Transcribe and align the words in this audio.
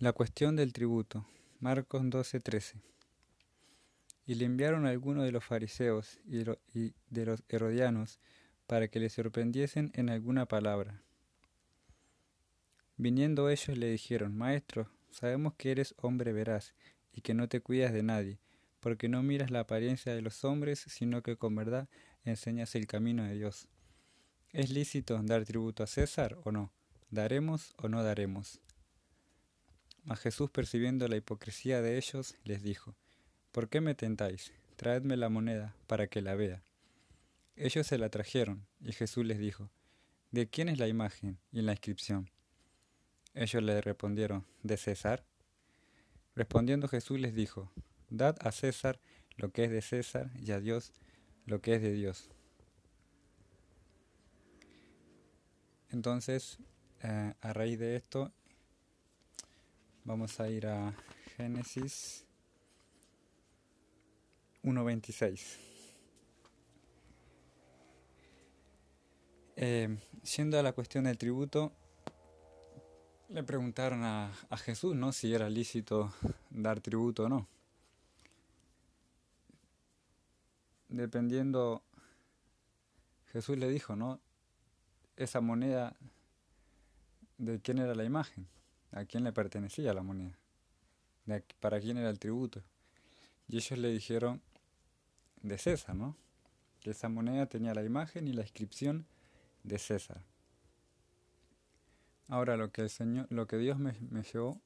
La 0.00 0.12
cuestión 0.12 0.54
del 0.54 0.72
tributo. 0.72 1.26
Marcos 1.58 2.02
12:13. 2.04 2.80
Y 4.26 4.36
le 4.36 4.44
enviaron 4.44 4.86
a 4.86 4.90
algunos 4.90 5.24
de 5.24 5.32
los 5.32 5.44
fariseos 5.44 6.20
y 6.24 6.44
de 7.10 7.26
los 7.26 7.42
herodianos 7.48 8.20
para 8.68 8.86
que 8.86 9.00
le 9.00 9.08
sorprendiesen 9.08 9.90
en 9.94 10.08
alguna 10.08 10.46
palabra. 10.46 11.02
Viniendo 12.96 13.50
ellos 13.50 13.76
le 13.76 13.90
dijeron, 13.90 14.36
Maestro, 14.36 14.88
sabemos 15.10 15.54
que 15.54 15.72
eres 15.72 15.96
hombre 15.96 16.32
veraz 16.32 16.74
y 17.12 17.22
que 17.22 17.34
no 17.34 17.48
te 17.48 17.60
cuidas 17.60 17.92
de 17.92 18.04
nadie, 18.04 18.38
porque 18.78 19.08
no 19.08 19.24
miras 19.24 19.50
la 19.50 19.60
apariencia 19.60 20.14
de 20.14 20.22
los 20.22 20.44
hombres, 20.44 20.78
sino 20.86 21.24
que 21.24 21.36
con 21.36 21.56
verdad 21.56 21.88
enseñas 22.24 22.76
el 22.76 22.86
camino 22.86 23.24
de 23.24 23.34
Dios. 23.34 23.66
¿Es 24.52 24.70
lícito 24.70 25.20
dar 25.24 25.44
tributo 25.44 25.82
a 25.82 25.88
César 25.88 26.38
o 26.44 26.52
no? 26.52 26.70
¿Daremos 27.10 27.74
o 27.78 27.88
no 27.88 28.04
daremos? 28.04 28.60
Jesús, 30.16 30.50
percibiendo 30.50 31.06
la 31.08 31.16
hipocresía 31.16 31.82
de 31.82 31.98
ellos, 31.98 32.34
les 32.44 32.62
dijo, 32.62 32.94
¿Por 33.52 33.68
qué 33.68 33.80
me 33.80 33.94
tentáis? 33.94 34.52
Traedme 34.76 35.16
la 35.16 35.28
moneda 35.28 35.74
para 35.86 36.06
que 36.06 36.22
la 36.22 36.34
vea. 36.34 36.62
Ellos 37.56 37.86
se 37.86 37.98
la 37.98 38.08
trajeron, 38.08 38.66
y 38.80 38.92
Jesús 38.92 39.24
les 39.26 39.38
dijo, 39.38 39.70
¿De 40.30 40.48
quién 40.48 40.68
es 40.68 40.78
la 40.78 40.88
imagen 40.88 41.38
y 41.52 41.62
la 41.62 41.72
inscripción? 41.72 42.30
Ellos 43.34 43.62
le 43.62 43.80
respondieron, 43.80 44.46
¿de 44.62 44.76
César? 44.76 45.24
Respondiendo 46.34 46.88
Jesús 46.88 47.18
les 47.18 47.34
dijo, 47.34 47.70
Dad 48.10 48.36
a 48.40 48.52
César 48.52 49.00
lo 49.36 49.50
que 49.50 49.64
es 49.64 49.70
de 49.70 49.82
César 49.82 50.30
y 50.40 50.52
a 50.52 50.60
Dios 50.60 50.92
lo 51.46 51.60
que 51.60 51.74
es 51.74 51.82
de 51.82 51.92
Dios. 51.92 52.30
Entonces, 55.90 56.58
eh, 57.02 57.34
a 57.40 57.52
raíz 57.52 57.78
de 57.78 57.96
esto, 57.96 58.32
vamos 60.08 60.40
a 60.40 60.48
ir 60.48 60.66
a 60.66 60.94
Génesis 61.36 62.24
1.26. 64.62 65.58
Eh, 69.56 69.98
yendo 70.34 70.58
a 70.58 70.62
la 70.62 70.72
cuestión 70.72 71.04
del 71.04 71.18
tributo, 71.18 71.72
le 73.28 73.42
preguntaron 73.42 74.02
a, 74.02 74.32
a, 74.48 74.56
Jesús 74.56 74.96
¿no? 74.96 75.12
si 75.12 75.34
era 75.34 75.50
lícito 75.50 76.10
dar 76.48 76.80
tributo 76.80 77.24
o 77.24 77.28
no. 77.28 77.46
Dependiendo, 80.88 81.82
Jesús 83.26 83.58
le 83.58 83.68
dijo, 83.68 83.94
¿no? 83.94 84.20
esa 85.18 85.42
moneda, 85.42 85.94
¿de 87.36 87.60
quién 87.60 87.76
era 87.76 87.94
la 87.94 88.04
imagen? 88.04 88.48
¿A 88.92 89.04
quién 89.04 89.24
le 89.24 89.32
pertenecía 89.32 89.92
la 89.92 90.02
moneda? 90.02 90.38
¿Para 91.60 91.80
quién 91.80 91.98
era 91.98 92.08
el 92.10 92.18
tributo? 92.18 92.62
Y 93.48 93.56
ellos 93.56 93.78
le 93.78 93.88
dijeron 93.88 94.40
de 95.42 95.58
César, 95.58 95.94
¿no? 95.94 96.16
Que 96.80 96.90
esa 96.90 97.08
moneda 97.08 97.46
tenía 97.46 97.74
la 97.74 97.82
imagen 97.82 98.26
y 98.28 98.32
la 98.32 98.42
inscripción 98.42 99.06
de 99.62 99.78
César. 99.78 100.22
Ahora 102.28 102.56
lo 102.56 102.70
que 102.72 102.82
el 102.82 102.90
Señor, 102.90 103.26
lo 103.30 103.46
que 103.46 103.56
Dios 103.56 103.78
me, 103.78 103.94
me 104.10 104.22
llevó 104.22 104.60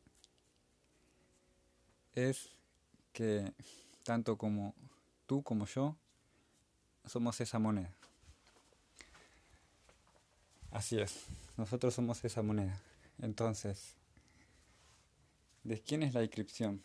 es 2.14 2.50
que 3.12 3.52
tanto 4.02 4.36
como 4.36 4.74
tú 5.26 5.42
como 5.42 5.66
yo 5.66 5.96
somos 7.04 7.40
esa 7.40 7.58
moneda. 7.58 7.92
Así 10.70 10.98
es, 10.98 11.26
nosotros 11.56 11.94
somos 11.94 12.24
esa 12.24 12.42
moneda. 12.42 12.80
Entonces, 13.18 13.94
¿de 15.64 15.80
quién 15.80 16.02
es 16.02 16.14
la 16.14 16.22
inscripción? 16.22 16.82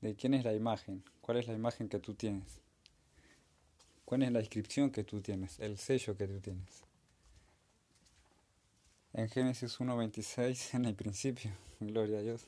¿De 0.00 0.14
quién 0.14 0.34
es 0.34 0.44
la 0.44 0.54
imagen? 0.54 1.02
¿Cuál 1.20 1.38
es 1.38 1.48
la 1.48 1.54
imagen 1.54 1.88
que 1.88 1.98
tú 1.98 2.14
tienes? 2.14 2.60
¿Cuál 4.04 4.22
es 4.22 4.32
la 4.32 4.40
inscripción 4.40 4.90
que 4.90 5.04
tú 5.04 5.20
tienes? 5.20 5.58
El 5.60 5.78
sello 5.78 6.16
que 6.16 6.26
tú 6.28 6.40
tienes. 6.40 6.84
En 9.14 9.28
Génesis 9.30 9.78
1.26, 9.78 10.74
en 10.74 10.84
el 10.84 10.94
principio, 10.94 11.50
gloria 11.80 12.18
a 12.18 12.22
Dios, 12.22 12.46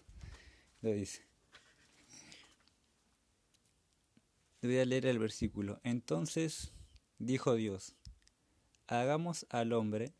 le 0.82 0.94
dice. 0.94 1.22
Voy 4.62 4.78
a 4.78 4.84
leer 4.84 5.06
el 5.06 5.18
versículo. 5.18 5.80
Entonces 5.84 6.72
dijo 7.18 7.54
Dios, 7.54 7.94
hagamos 8.88 9.46
al 9.48 9.72
hombre 9.72 10.12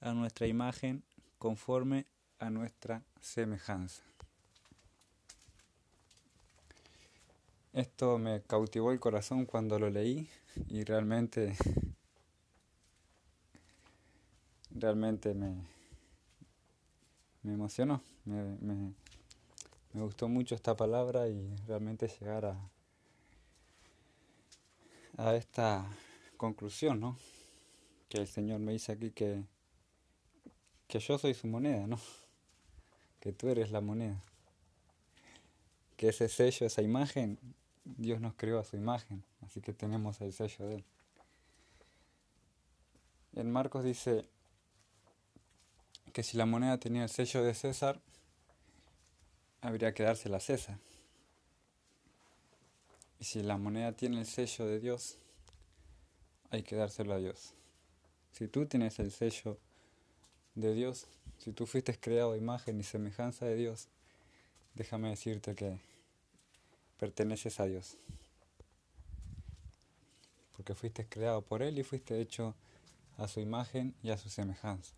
a 0.00 0.14
nuestra 0.14 0.46
imagen 0.46 1.04
conforme 1.38 2.06
a 2.38 2.50
nuestra 2.50 3.02
semejanza. 3.20 4.02
Esto 7.72 8.18
me 8.18 8.42
cautivó 8.42 8.92
el 8.92 9.00
corazón 9.00 9.44
cuando 9.44 9.78
lo 9.78 9.90
leí 9.90 10.28
y 10.68 10.84
realmente 10.84 11.56
realmente 14.70 15.34
me, 15.34 15.54
me 17.42 17.52
emocionó, 17.54 18.02
me, 18.24 18.42
me, 18.60 18.94
me 19.92 20.02
gustó 20.02 20.28
mucho 20.28 20.54
esta 20.54 20.74
palabra 20.76 21.28
y 21.28 21.54
realmente 21.66 22.08
llegar 22.08 22.46
a, 22.46 22.70
a 25.18 25.34
esta 25.36 25.86
conclusión, 26.36 27.00
¿no? 27.00 27.16
que 28.08 28.18
el 28.18 28.26
Señor 28.26 28.60
me 28.60 28.72
dice 28.72 28.92
aquí 28.92 29.10
que, 29.10 29.44
que 30.86 30.98
yo 30.98 31.18
soy 31.18 31.34
su 31.34 31.46
moneda, 31.46 31.86
¿no? 31.86 31.98
Que 33.26 33.32
tú 33.32 33.48
eres 33.48 33.72
la 33.72 33.80
moneda. 33.80 34.22
Que 35.96 36.10
ese 36.10 36.28
sello, 36.28 36.64
esa 36.64 36.80
imagen, 36.80 37.40
Dios 37.84 38.20
nos 38.20 38.34
creó 38.34 38.60
a 38.60 38.64
su 38.64 38.76
imagen, 38.76 39.24
así 39.44 39.60
que 39.60 39.72
tenemos 39.72 40.20
el 40.20 40.32
sello 40.32 40.64
de 40.68 40.74
Él. 40.76 40.84
En 43.34 43.50
Marcos 43.50 43.82
dice 43.82 44.28
que 46.12 46.22
si 46.22 46.36
la 46.36 46.46
moneda 46.46 46.78
tenía 46.78 47.02
el 47.02 47.08
sello 47.08 47.42
de 47.42 47.52
César, 47.54 48.00
habría 49.60 49.92
que 49.92 50.04
dársela 50.04 50.36
a 50.36 50.40
César. 50.40 50.78
Y 53.18 53.24
si 53.24 53.42
la 53.42 53.56
moneda 53.56 53.90
tiene 53.90 54.20
el 54.20 54.26
sello 54.26 54.66
de 54.66 54.78
Dios, 54.78 55.18
hay 56.50 56.62
que 56.62 56.76
dárselo 56.76 57.14
a 57.14 57.18
Dios. 57.18 57.54
Si 58.30 58.46
tú 58.46 58.66
tienes 58.66 59.00
el 59.00 59.10
sello 59.10 59.58
de 60.54 60.74
Dios, 60.74 61.08
si 61.38 61.52
tú 61.52 61.66
fuiste 61.66 61.98
creado 61.98 62.36
imagen 62.36 62.80
y 62.80 62.82
semejanza 62.82 63.46
de 63.46 63.56
Dios, 63.56 63.88
déjame 64.74 65.10
decirte 65.10 65.54
que 65.54 65.78
perteneces 66.98 67.60
a 67.60 67.66
Dios. 67.66 67.96
Porque 70.56 70.74
fuiste 70.74 71.06
creado 71.06 71.42
por 71.42 71.62
Él 71.62 71.78
y 71.78 71.82
fuiste 71.82 72.20
hecho 72.20 72.54
a 73.18 73.28
su 73.28 73.40
imagen 73.40 73.94
y 74.02 74.10
a 74.10 74.18
su 74.18 74.28
semejanza. 74.28 74.92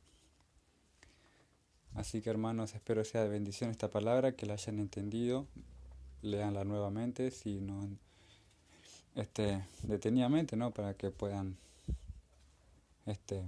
Así 1.95 2.23
que 2.23 2.31
hermanos, 2.31 2.75
espero 2.75 3.05
sea 3.05 3.23
de 3.23 3.29
bendición 3.29 3.71
esta 3.71 3.89
palabra, 3.89 4.33
que 4.33 4.47
la 4.47 4.55
hayan 4.55 4.79
entendido, 4.79 5.47
leanla 6.23 6.65
nuevamente, 6.65 7.31
si 7.31 7.61
no 7.61 7.89
este, 9.15 9.65
detenidamente, 9.83 10.57
¿no? 10.57 10.71
Para 10.71 10.95
que 10.95 11.11
puedan 11.11 11.57
este, 13.07 13.43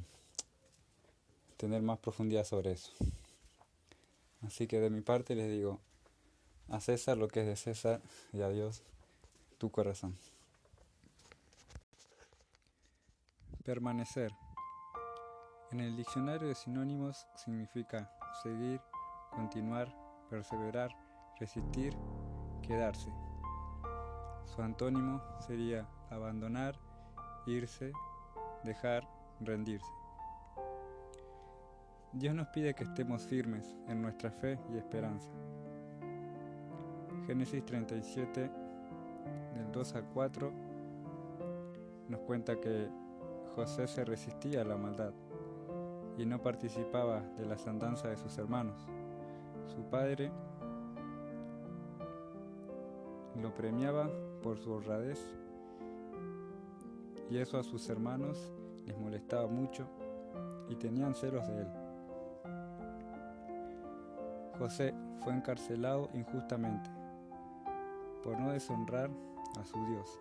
tener 1.60 1.82
más 1.82 1.98
profundidad 1.98 2.44
sobre 2.44 2.72
eso. 2.72 2.91
Así 4.41 4.66
que 4.66 4.81
de 4.81 4.88
mi 4.88 5.03
parte 5.03 5.34
les 5.34 5.50
digo, 5.50 5.78
a 6.71 6.81
César 6.81 7.19
lo 7.19 7.28
que 7.28 7.41
es 7.41 7.47
de 7.47 7.56
César 7.56 8.00
y 8.32 8.41
a 8.41 8.48
Dios 8.48 8.82
tu 9.59 9.71
corazón. 9.71 10.16
Permanecer. 13.62 14.32
En 15.71 15.81
el 15.81 15.97
diccionario 15.98 16.48
de 16.48 16.54
sinónimos 16.54 17.26
significa 17.37 18.10
seguir, 18.42 18.81
continuar, 19.31 19.95
perseverar, 20.30 20.91
resistir, 21.39 21.95
quedarse. 22.62 23.12
Su 24.47 24.62
antónimo 24.62 25.22
sería 25.47 25.86
abandonar, 26.09 26.74
irse, 27.47 27.92
dejar, 28.65 29.07
rendirse. 29.41 29.99
Dios 32.12 32.34
nos 32.34 32.48
pide 32.48 32.74
que 32.74 32.83
estemos 32.83 33.22
firmes 33.22 33.77
en 33.86 34.03
nuestra 34.03 34.33
fe 34.33 34.59
y 34.74 34.77
esperanza. 34.77 35.30
Génesis 37.24 37.65
37, 37.65 38.51
del 39.54 39.71
2 39.71 39.95
al 39.95 40.04
4, 40.07 40.53
nos 42.09 42.21
cuenta 42.22 42.60
que 42.60 42.89
José 43.54 43.86
se 43.86 44.04
resistía 44.04 44.62
a 44.62 44.65
la 44.65 44.77
maldad 44.77 45.12
y 46.18 46.27
no 46.27 46.42
participaba 46.42 47.21
de 47.39 47.47
las 47.47 47.68
andanzas 47.68 48.10
de 48.10 48.16
sus 48.16 48.36
hermanos. 48.39 48.89
Su 49.72 49.84
padre 49.84 50.33
lo 53.41 53.54
premiaba 53.54 54.10
por 54.42 54.59
su 54.59 54.72
honradez 54.72 55.24
y 57.30 57.39
eso 57.39 57.57
a 57.57 57.62
sus 57.62 57.89
hermanos 57.89 58.53
les 58.84 58.98
molestaba 58.98 59.47
mucho 59.47 59.86
y 60.68 60.74
tenían 60.74 61.15
celos 61.15 61.47
de 61.47 61.62
él. 61.62 61.79
José 64.60 64.92
fue 65.24 65.33
encarcelado 65.33 66.10
injustamente 66.12 66.91
por 68.22 68.39
no 68.39 68.53
deshonrar 68.53 69.09
a 69.59 69.65
su 69.65 69.83
Dios. 69.86 70.21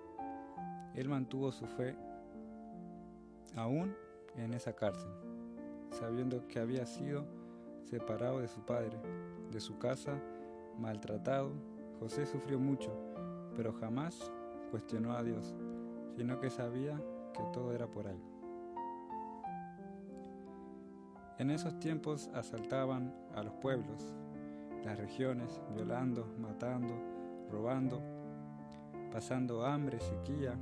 Él 0.95 1.09
mantuvo 1.09 1.51
su 1.51 1.65
fe 1.65 1.93
aún 3.57 3.93
en 4.37 4.53
esa 4.53 4.71
cárcel, 4.71 5.11
sabiendo 5.91 6.47
que 6.47 6.59
había 6.59 6.85
sido 6.85 7.25
separado 7.83 8.39
de 8.39 8.47
su 8.47 8.61
padre, 8.61 8.97
de 9.51 9.59
su 9.59 9.77
casa, 9.77 10.17
maltratado. 10.79 11.51
José 11.99 12.25
sufrió 12.25 12.59
mucho, 12.59 12.93
pero 13.57 13.73
jamás 13.73 14.31
cuestionó 14.71 15.17
a 15.17 15.23
Dios, 15.23 15.53
sino 16.15 16.39
que 16.39 16.49
sabía 16.49 16.95
que 17.33 17.43
todo 17.51 17.73
era 17.73 17.87
por 17.87 18.07
algo. 18.07 18.29
En 21.39 21.51
esos 21.51 21.77
tiempos 21.79 22.29
asaltaban 22.33 23.13
a 23.35 23.43
los 23.43 23.53
pueblos, 23.55 24.13
las 24.83 24.97
regiones, 24.97 25.59
violando, 25.75 26.27
matando, 26.39 26.93
robando, 27.51 28.01
pasando 29.11 29.65
hambre, 29.65 29.99
sequía. 29.99 30.57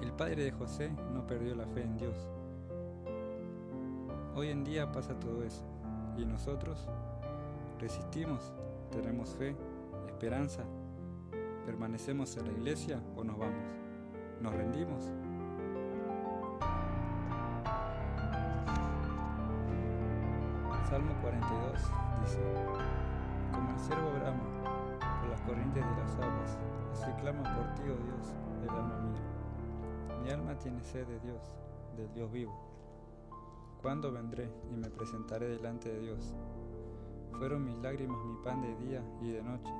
El 0.00 0.12
padre 0.12 0.44
de 0.44 0.52
José 0.52 0.90
no 1.12 1.26
perdió 1.26 1.54
la 1.54 1.66
fe 1.66 1.82
en 1.82 1.96
Dios. 1.96 2.28
Hoy 4.34 4.48
en 4.48 4.64
día 4.64 4.90
pasa 4.90 5.18
todo 5.18 5.42
eso. 5.42 5.64
¿Y 6.16 6.24
nosotros? 6.24 6.88
¿Resistimos? 7.80 8.52
¿Tenemos 8.90 9.30
fe? 9.30 9.56
¿Esperanza? 10.06 10.62
¿Permanecemos 11.66 12.36
en 12.36 12.46
la 12.46 12.52
iglesia 12.52 13.02
o 13.16 13.24
nos 13.24 13.38
vamos? 13.38 13.64
¿Nos 14.40 14.54
rendimos? 14.54 15.12
Salmo 20.88 21.14
42 21.22 21.72
dice, 22.20 22.40
como 23.52 23.70
el 23.70 23.78
cervo 23.78 24.10
brama 24.20 24.44
por 25.20 25.30
las 25.30 25.40
corrientes 25.40 25.82
de 25.82 25.96
las 25.96 26.14
aguas, 26.16 26.58
así 26.92 27.10
clama 27.20 27.42
por 27.42 27.74
ti, 27.74 27.82
oh 27.84 28.04
Dios, 28.04 28.34
el 28.62 28.68
alma 28.68 28.98
mía. 28.98 30.22
Mi 30.22 30.30
alma 30.30 30.58
tiene 30.58 30.82
sed 30.82 31.06
de 31.06 31.18
Dios, 31.20 31.56
del 31.96 32.12
Dios 32.12 32.30
vivo. 32.30 32.52
¿Cuándo 33.80 34.12
vendré 34.12 34.50
y 34.70 34.76
me 34.76 34.90
presentaré 34.90 35.48
delante 35.48 35.88
de 35.88 36.00
Dios? 36.00 36.34
Fueron 37.32 37.64
mis 37.64 37.76
lágrimas 37.78 38.22
mi 38.26 38.36
pan 38.44 38.60
de 38.60 38.76
día 38.86 39.02
y 39.22 39.30
de 39.30 39.42
noche, 39.42 39.72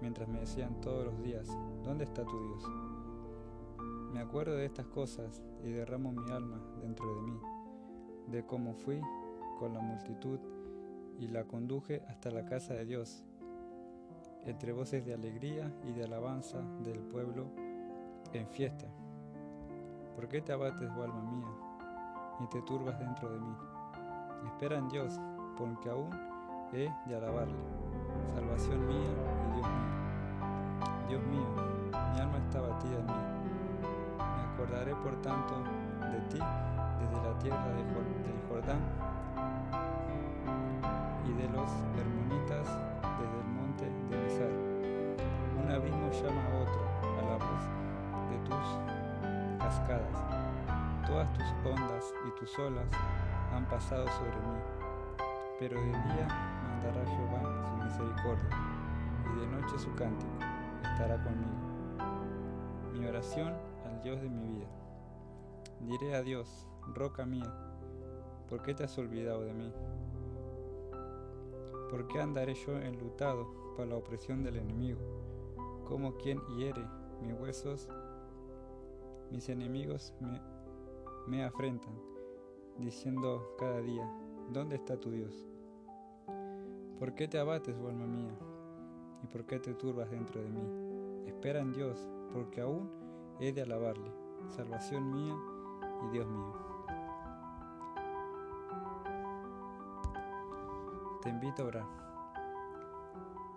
mientras 0.00 0.28
me 0.28 0.40
decían 0.40 0.80
todos 0.80 1.04
los 1.04 1.20
días, 1.20 1.48
¿dónde 1.82 2.04
está 2.04 2.24
tu 2.24 2.40
Dios? 2.40 2.64
Me 4.12 4.20
acuerdo 4.20 4.54
de 4.54 4.66
estas 4.66 4.86
cosas 4.86 5.42
y 5.64 5.72
derramo 5.72 6.12
mi 6.12 6.30
alma 6.30 6.60
dentro 6.80 7.12
de 7.16 7.22
mí, 7.22 7.40
de 8.28 8.46
cómo 8.46 8.74
fui 8.74 9.00
con 9.58 9.74
la 9.74 9.80
multitud 9.80 10.38
y 11.18 11.28
la 11.28 11.44
conduje 11.44 12.02
hasta 12.08 12.30
la 12.30 12.44
casa 12.44 12.74
de 12.74 12.84
Dios, 12.84 13.24
entre 14.46 14.72
voces 14.72 15.04
de 15.04 15.14
alegría 15.14 15.70
y 15.84 15.92
de 15.92 16.04
alabanza 16.04 16.58
del 16.84 17.00
pueblo 17.00 17.50
en 18.32 18.46
fiesta. 18.48 18.86
¿Por 20.14 20.28
qué 20.28 20.40
te 20.40 20.52
abates, 20.52 20.88
oh 20.96 21.02
alma 21.02 21.22
mía, 21.22 21.48
y 22.40 22.46
te 22.46 22.62
turbas 22.62 22.98
dentro 22.98 23.30
de 23.30 23.40
mí? 23.40 23.54
Espera 24.46 24.78
en 24.78 24.88
Dios, 24.88 25.18
porque 25.56 25.90
aún 25.90 26.10
he 26.72 26.88
de 27.08 27.16
alabarle, 27.16 27.58
salvación 28.34 28.86
mía 28.86 29.10
y 29.48 29.54
Dios 29.54 29.68
mío. 29.68 29.98
Dios 31.08 31.22
mío, 31.26 31.48
mi 32.12 32.20
alma 32.20 32.38
está 32.38 32.60
batida 32.60 32.98
en 32.98 33.06
mí. 33.06 33.12
Me 34.18 34.54
acordaré 34.54 34.94
por 34.94 35.20
tanto 35.20 35.54
de 36.12 36.20
ti 36.28 36.38
desde 36.38 37.22
la 37.22 37.38
tierra 37.38 37.68
del 37.74 38.48
Jordán 38.48 39.17
y 41.26 41.32
de 41.32 41.48
los 41.48 41.70
hermonitas 41.96 42.66
desde 43.18 43.38
el 43.40 43.48
monte 43.48 43.84
de 43.84 44.16
Mizar. 44.24 44.52
Un 45.62 45.70
abismo 45.70 46.10
llama 46.10 46.42
a 46.44 46.62
otro 46.62 46.80
a 47.18 47.22
la 47.22 47.36
voz 47.36 47.62
de 48.30 48.38
tus 48.48 49.58
cascadas. 49.58 50.18
Todas 51.06 51.32
tus 51.32 51.46
ondas 51.64 52.14
y 52.26 52.40
tus 52.40 52.58
olas 52.58 52.86
han 53.52 53.64
pasado 53.66 54.06
sobre 54.08 54.36
mí, 54.36 54.58
pero 55.58 55.80
de 55.80 55.86
día 55.86 56.28
mandará 56.68 57.04
Jehová 57.06 57.64
su 57.66 57.84
misericordia, 57.84 58.50
y 59.32 59.40
de 59.40 59.46
noche 59.46 59.78
su 59.78 59.94
cántico 59.94 60.32
estará 60.82 61.22
conmigo. 61.22 61.56
Mi 62.92 63.06
oración 63.06 63.54
al 63.86 64.02
Dios 64.02 64.20
de 64.20 64.28
mi 64.28 64.56
vida. 64.56 64.66
Diré 65.80 66.16
a 66.16 66.22
Dios, 66.22 66.66
roca 66.94 67.24
mía, 67.24 67.52
¿por 68.48 68.62
qué 68.62 68.74
te 68.74 68.84
has 68.84 68.96
olvidado 68.98 69.42
de 69.42 69.52
mí? 69.52 69.72
¿Por 71.90 72.06
qué 72.08 72.20
andaré 72.20 72.54
yo 72.54 72.76
enlutado 72.78 73.46
por 73.76 73.86
la 73.86 73.96
opresión 73.96 74.42
del 74.42 74.56
enemigo? 74.56 74.98
Como 75.86 76.16
quien 76.16 76.40
hiere 76.56 76.84
mis 77.22 77.32
huesos, 77.38 77.88
mis 79.30 79.48
enemigos 79.48 80.14
me, 80.20 80.40
me 81.26 81.44
afrentan, 81.44 81.94
diciendo 82.78 83.54
cada 83.58 83.80
día, 83.80 84.08
¿dónde 84.52 84.76
está 84.76 84.98
tu 84.98 85.10
Dios? 85.10 85.46
¿Por 86.98 87.14
qué 87.14 87.28
te 87.28 87.38
abates, 87.38 87.76
alma 87.76 88.06
mía? 88.06 88.34
¿Y 89.22 89.26
por 89.26 89.44
qué 89.46 89.58
te 89.58 89.74
turbas 89.74 90.10
dentro 90.10 90.42
de 90.42 90.48
mí? 90.48 91.26
Espera 91.26 91.60
en 91.60 91.72
Dios, 91.72 92.08
porque 92.32 92.60
aún 92.60 92.90
he 93.40 93.52
de 93.52 93.62
alabarle, 93.62 94.10
salvación 94.48 95.10
mía 95.10 95.36
y 96.06 96.12
Dios 96.12 96.26
mío. 96.26 96.77
Te 101.22 101.30
invito 101.30 101.62
a 101.62 101.66
orar. 101.66 101.86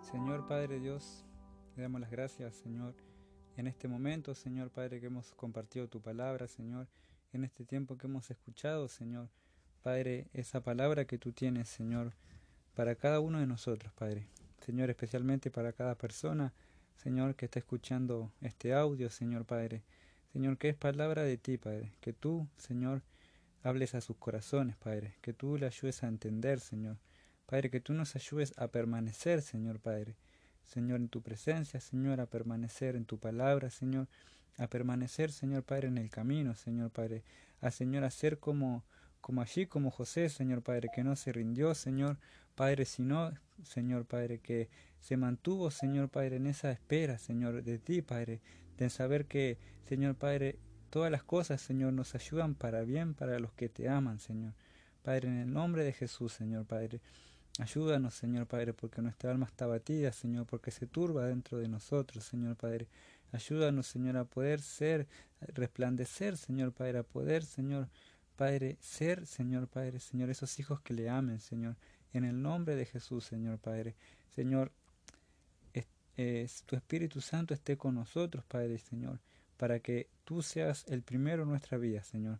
Señor 0.02 0.48
Padre 0.48 0.80
Dios, 0.80 1.24
le 1.76 1.82
damos 1.84 2.00
las 2.00 2.10
gracias, 2.10 2.56
Señor, 2.56 2.96
en 3.56 3.68
este 3.68 3.86
momento, 3.86 4.34
Señor 4.34 4.70
Padre, 4.70 4.98
que 5.00 5.06
hemos 5.06 5.32
compartido 5.34 5.86
tu 5.86 6.00
palabra, 6.00 6.48
Señor, 6.48 6.88
en 7.32 7.44
este 7.44 7.64
tiempo 7.64 7.96
que 7.96 8.08
hemos 8.08 8.28
escuchado, 8.32 8.88
Señor. 8.88 9.28
Padre, 9.80 10.26
esa 10.32 10.60
palabra 10.60 11.04
que 11.04 11.18
tú 11.18 11.30
tienes, 11.30 11.68
Señor, 11.68 12.14
para 12.74 12.96
cada 12.96 13.20
uno 13.20 13.38
de 13.38 13.46
nosotros, 13.46 13.92
Padre. 13.92 14.26
Señor, 14.58 14.90
especialmente 14.90 15.52
para 15.52 15.72
cada 15.72 15.94
persona, 15.94 16.52
Señor, 16.96 17.36
que 17.36 17.44
está 17.44 17.60
escuchando 17.60 18.32
este 18.40 18.74
audio, 18.74 19.08
Señor 19.08 19.44
Padre. 19.44 19.84
Señor, 20.32 20.58
que 20.58 20.70
es 20.70 20.76
palabra 20.76 21.22
de 21.22 21.38
ti, 21.38 21.58
Padre. 21.58 21.92
Que 22.00 22.12
tú, 22.12 22.48
Señor, 22.56 23.02
hables 23.62 23.94
a 23.94 24.00
sus 24.00 24.16
corazones, 24.16 24.76
Padre. 24.76 25.14
Que 25.20 25.32
tú 25.32 25.56
le 25.58 25.66
ayudes 25.66 26.02
a 26.02 26.08
entender, 26.08 26.58
Señor. 26.58 26.96
Padre, 27.52 27.68
que 27.68 27.80
tú 27.80 27.92
nos 27.92 28.16
ayudes 28.16 28.54
a 28.56 28.68
permanecer, 28.68 29.42
Señor 29.42 29.78
Padre. 29.78 30.16
Señor, 30.64 31.00
en 31.00 31.10
tu 31.10 31.20
presencia, 31.20 31.80
Señor, 31.80 32.18
a 32.18 32.24
permanecer 32.24 32.96
en 32.96 33.04
tu 33.04 33.18
palabra, 33.18 33.68
Señor, 33.68 34.08
a 34.56 34.68
permanecer, 34.68 35.30
Señor 35.30 35.62
Padre, 35.62 35.88
en 35.88 35.98
el 35.98 36.08
camino, 36.08 36.54
Señor 36.54 36.90
Padre, 36.90 37.24
a 37.60 37.70
Señor, 37.70 38.04
a 38.04 38.10
ser 38.10 38.38
como, 38.38 38.86
como 39.20 39.42
allí, 39.42 39.66
como 39.66 39.90
José, 39.90 40.30
Señor 40.30 40.62
Padre, 40.62 40.88
que 40.94 41.04
no 41.04 41.14
se 41.14 41.30
rindió, 41.30 41.74
Señor 41.74 42.16
Padre, 42.54 42.86
sino, 42.86 43.34
Señor 43.64 44.06
Padre, 44.06 44.38
que 44.38 44.70
se 44.98 45.18
mantuvo, 45.18 45.70
Señor 45.70 46.08
Padre, 46.08 46.36
en 46.36 46.46
esa 46.46 46.70
espera, 46.70 47.18
Señor, 47.18 47.62
de 47.62 47.78
ti, 47.78 48.00
Padre, 48.00 48.40
de 48.78 48.88
saber 48.88 49.26
que, 49.26 49.58
Señor 49.86 50.14
Padre, 50.14 50.58
todas 50.88 51.12
las 51.12 51.22
cosas, 51.22 51.60
Señor, 51.60 51.92
nos 51.92 52.14
ayudan 52.14 52.54
para 52.54 52.80
bien 52.80 53.12
para 53.12 53.38
los 53.38 53.52
que 53.52 53.68
te 53.68 53.90
aman, 53.90 54.20
Señor. 54.20 54.54
Padre, 55.02 55.28
en 55.28 55.36
el 55.36 55.52
nombre 55.52 55.84
de 55.84 55.92
Jesús, 55.92 56.32
Señor 56.32 56.64
Padre. 56.64 57.02
Ayúdanos, 57.58 58.14
Señor 58.14 58.46
Padre, 58.46 58.72
porque 58.72 59.02
nuestra 59.02 59.30
alma 59.30 59.46
está 59.46 59.66
batida, 59.66 60.12
Señor, 60.12 60.46
porque 60.46 60.70
se 60.70 60.86
turba 60.86 61.26
dentro 61.26 61.58
de 61.58 61.68
nosotros, 61.68 62.24
Señor 62.24 62.56
Padre. 62.56 62.88
Ayúdanos, 63.30 63.86
Señor, 63.86 64.16
a 64.16 64.24
poder 64.24 64.60
ser, 64.60 65.06
resplandecer, 65.40 66.36
Señor 66.36 66.72
Padre, 66.72 66.98
a 66.98 67.02
poder, 67.02 67.44
Señor 67.44 67.88
Padre, 68.36 68.78
ser, 68.80 69.26
Señor 69.26 69.68
Padre, 69.68 70.00
Señor, 70.00 70.30
esos 70.30 70.58
hijos 70.58 70.80
que 70.80 70.94
le 70.94 71.08
amen, 71.10 71.40
Señor, 71.40 71.76
en 72.12 72.24
el 72.24 72.40
nombre 72.40 72.74
de 72.74 72.86
Jesús, 72.86 73.24
Señor 73.24 73.58
Padre. 73.58 73.94
Señor, 74.34 74.72
tu 76.66 76.76
Espíritu 76.76 77.20
Santo 77.20 77.54
esté 77.54 77.76
con 77.76 77.94
nosotros, 77.94 78.44
Padre, 78.44 78.78
Señor, 78.78 79.20
para 79.56 79.80
que 79.80 80.08
tú 80.24 80.42
seas 80.42 80.84
el 80.88 81.02
primero 81.02 81.42
en 81.42 81.50
nuestra 81.50 81.78
vida, 81.78 82.02
Señor. 82.02 82.38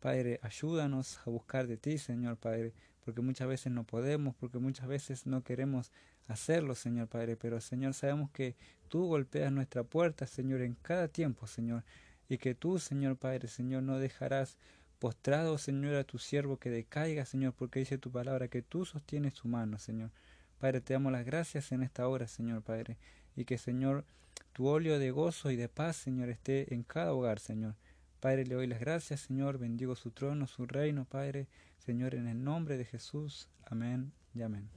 Padre, 0.00 0.38
ayúdanos 0.42 1.18
a 1.24 1.30
buscar 1.30 1.66
de 1.66 1.76
ti, 1.76 1.98
Señor 1.98 2.36
Padre, 2.36 2.72
porque 3.08 3.22
muchas 3.22 3.48
veces 3.48 3.72
no 3.72 3.84
podemos, 3.84 4.34
porque 4.36 4.58
muchas 4.58 4.86
veces 4.86 5.24
no 5.24 5.42
queremos 5.42 5.92
hacerlo, 6.26 6.74
Señor 6.74 7.08
Padre, 7.08 7.38
pero 7.38 7.58
Señor, 7.58 7.94
sabemos 7.94 8.30
que 8.32 8.54
tú 8.88 9.06
golpeas 9.06 9.50
nuestra 9.50 9.82
puerta, 9.82 10.26
Señor, 10.26 10.60
en 10.60 10.74
cada 10.74 11.08
tiempo, 11.08 11.46
Señor, 11.46 11.84
y 12.28 12.36
que 12.36 12.54
tú, 12.54 12.78
Señor 12.78 13.16
Padre, 13.16 13.48
Señor, 13.48 13.82
no 13.82 13.98
dejarás 13.98 14.58
postrado, 14.98 15.56
Señor, 15.56 15.94
a 15.94 16.04
tu 16.04 16.18
siervo 16.18 16.58
que 16.58 16.68
decaiga, 16.68 17.24
Señor, 17.24 17.54
porque 17.54 17.78
dice 17.78 17.96
tu 17.96 18.10
palabra 18.10 18.48
que 18.48 18.60
tú 18.60 18.84
sostienes 18.84 19.32
su 19.32 19.48
mano, 19.48 19.78
Señor. 19.78 20.10
Padre, 20.58 20.82
te 20.82 20.92
damos 20.92 21.10
las 21.10 21.24
gracias 21.24 21.72
en 21.72 21.82
esta 21.82 22.06
hora, 22.08 22.28
Señor 22.28 22.60
Padre, 22.60 22.98
y 23.36 23.46
que, 23.46 23.56
Señor, 23.56 24.04
tu 24.52 24.66
óleo 24.66 24.98
de 24.98 25.12
gozo 25.12 25.50
y 25.50 25.56
de 25.56 25.70
paz, 25.70 25.96
Señor, 25.96 26.28
esté 26.28 26.74
en 26.74 26.82
cada 26.82 27.14
hogar, 27.14 27.38
Señor. 27.38 27.74
Padre, 28.20 28.44
le 28.44 28.56
doy 28.56 28.66
las 28.66 28.80
gracias, 28.80 29.20
Señor, 29.20 29.58
bendigo 29.58 29.94
su 29.94 30.10
trono, 30.10 30.46
su 30.46 30.66
reino, 30.66 31.04
Padre, 31.04 31.46
Señor, 31.78 32.14
en 32.14 32.26
el 32.26 32.42
nombre 32.42 32.76
de 32.76 32.84
Jesús. 32.84 33.48
Amén 33.64 34.12
y 34.34 34.42
amén. 34.42 34.68